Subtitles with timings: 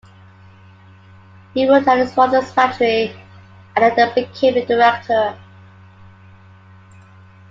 [1.53, 3.15] He worked at his father's factory
[3.75, 5.37] and then became the director.